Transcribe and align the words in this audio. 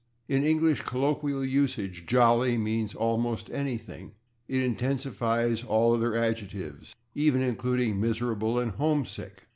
In 0.27 0.43
English 0.43 0.81
colloquial 0.81 1.45
usage 1.45 2.07
/jolly/ 2.07 2.59
means 2.59 2.95
almost 2.95 3.51
anything; 3.51 4.13
it 4.47 4.63
intensifies 4.63 5.63
all 5.63 5.93
other 5.93 6.15
adjectives, 6.15 6.95
even 7.13 7.43
including 7.43 8.01
/miserable/ 8.01 8.59
and 8.59 8.73
/homesick 8.73 9.41